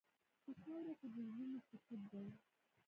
په 0.45 0.49
خاوره 0.61 0.93
کې 0.99 1.07
د 1.13 1.17
زړونو 1.29 1.57
سکوت 1.67 2.01
دی. 2.11 2.25